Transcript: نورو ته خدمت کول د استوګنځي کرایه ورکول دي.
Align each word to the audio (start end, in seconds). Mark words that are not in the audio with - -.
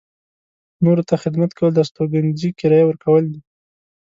نورو 0.83 1.03
ته 1.09 1.15
خدمت 1.23 1.51
کول 1.57 1.71
د 1.75 1.79
استوګنځي 1.83 2.49
کرایه 2.59 2.85
ورکول 2.87 3.23
دي. 3.31 3.39